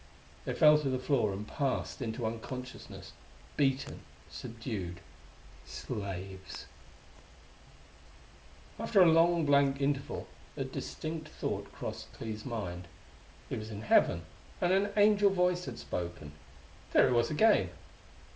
[0.45, 3.13] They fell to the floor and passed into unconsciousness
[3.55, 3.99] beaten,
[4.31, 4.99] subdued.
[5.63, 6.65] Slaves....
[8.79, 10.25] After a long blank interval
[10.57, 12.87] a distinct thought crossed Clee's mind.
[13.47, 14.23] He was in heaven,
[14.59, 16.31] and an angel voice had spoken.
[16.93, 17.69] There it was again!